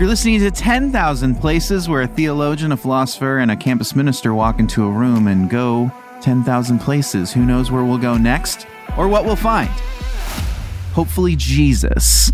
[0.00, 4.58] You're listening to 10,000 Places where a theologian, a philosopher, and a campus minister walk
[4.58, 5.92] into a room and go
[6.22, 7.34] 10,000 places.
[7.34, 8.66] Who knows where we'll go next
[8.96, 9.68] or what we'll find?
[10.94, 12.32] Hopefully, Jesus.